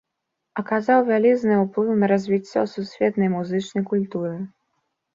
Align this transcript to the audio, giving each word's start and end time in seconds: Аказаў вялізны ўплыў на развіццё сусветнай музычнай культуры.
Аказаў 0.61 1.03
вялізны 1.09 1.59
ўплыў 1.65 1.93
на 2.05 2.11
развіццё 2.13 2.65
сусветнай 2.75 3.33
музычнай 3.37 3.83
культуры. 3.97 4.37